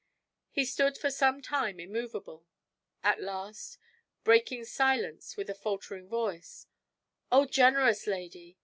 He 0.49 0.65
stood 0.65 0.97
for 0.97 1.11
some 1.11 1.43
time 1.43 1.79
immovable. 1.79 2.47
At 3.03 3.21
last, 3.21 3.77
breaking 4.23 4.65
silence 4.65 5.37
with 5.37 5.47
a 5.47 5.53
faltering 5.53 6.07
voice: 6.07 6.65
"O 7.31 7.45
generous 7.45 8.07
lady! 8.07 8.57